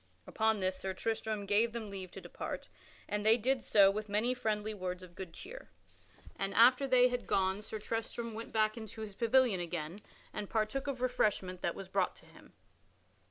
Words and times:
Upon 0.25 0.57
this 0.61 0.77
Sir 0.79 0.95
Tristram 0.95 1.45
gave 1.45 1.73
them 1.73 1.91
leave 1.91 2.09
to 2.13 2.21
depart, 2.21 2.67
and 3.07 3.23
they 3.23 3.37
did 3.37 3.61
so 3.61 3.91
with 3.91 4.09
many 4.09 4.33
friendly 4.33 4.73
words 4.73 5.03
of 5.03 5.13
good 5.13 5.31
cheer. 5.31 5.69
And 6.35 6.55
after 6.55 6.87
they 6.87 7.09
had 7.09 7.27
gone 7.27 7.61
Sir 7.61 7.77
Tristram 7.77 8.33
went 8.33 8.51
back 8.51 8.77
into 8.77 9.01
his 9.01 9.13
pavilion 9.13 9.59
again 9.59 9.99
and 10.33 10.49
partook 10.49 10.87
of 10.87 11.01
refreshment 11.01 11.61
that 11.61 11.75
was 11.75 11.87
brought 11.87 12.15
to 12.15 12.25
him. 12.25 12.53